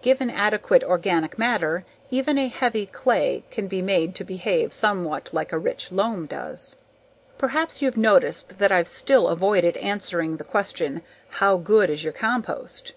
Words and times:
Given 0.00 0.30
adequate 0.30 0.82
organic 0.82 1.38
matter, 1.38 1.84
even 2.08 2.38
a 2.38 2.48
heavy 2.48 2.86
clay 2.86 3.44
can 3.50 3.66
be 3.68 3.82
made 3.82 4.14
to 4.14 4.24
behave 4.24 4.72
somewhat 4.72 5.28
like 5.34 5.52
a 5.52 5.58
rich 5.58 5.92
loam 5.92 6.24
does. 6.24 6.76
Perhaps 7.36 7.82
you've 7.82 7.98
noticed 7.98 8.56
that 8.60 8.72
I've 8.72 8.88
still 8.88 9.28
avoided 9.28 9.76
answering 9.76 10.38
the 10.38 10.42
question, 10.44 11.02
"how 11.32 11.58
good 11.58 11.90
is 11.90 12.02
your 12.02 12.14
compost?" 12.14 12.92